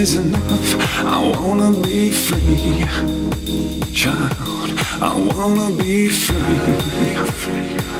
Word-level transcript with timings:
is 0.00 0.14
enough. 0.14 1.04
I 1.04 1.18
wanna 1.38 1.78
be 1.82 2.10
free, 2.10 2.86
child. 3.92 4.72
I 5.02 5.12
wanna 5.36 5.76
be 5.76 6.08
free. 6.08 7.99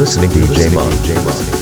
listening 0.00 0.30
to 0.30 0.38
DJ 0.38 1.59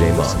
J 0.00 0.12
Mon. 0.12 0.39